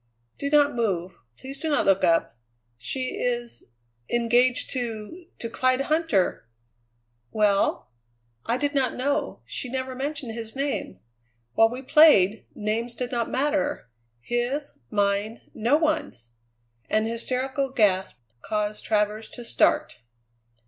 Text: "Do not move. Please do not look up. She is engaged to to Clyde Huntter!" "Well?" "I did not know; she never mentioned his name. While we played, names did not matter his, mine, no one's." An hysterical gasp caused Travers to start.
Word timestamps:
"Do 0.39 0.49
not 0.49 0.73
move. 0.73 1.19
Please 1.37 1.59
do 1.59 1.69
not 1.69 1.85
look 1.85 2.03
up. 2.03 2.35
She 2.79 3.09
is 3.21 3.67
engaged 4.09 4.71
to 4.71 5.27
to 5.37 5.47
Clyde 5.47 5.81
Huntter!" 5.81 6.47
"Well?" 7.31 7.91
"I 8.43 8.57
did 8.57 8.73
not 8.73 8.95
know; 8.95 9.41
she 9.45 9.69
never 9.69 9.93
mentioned 9.93 10.31
his 10.31 10.55
name. 10.55 10.99
While 11.53 11.69
we 11.69 11.83
played, 11.83 12.47
names 12.55 12.95
did 12.95 13.11
not 13.11 13.29
matter 13.29 13.89
his, 14.21 14.73
mine, 14.89 15.41
no 15.53 15.77
one's." 15.77 16.29
An 16.89 17.05
hysterical 17.05 17.69
gasp 17.69 18.17
caused 18.41 18.83
Travers 18.83 19.29
to 19.29 19.45
start. 19.45 19.99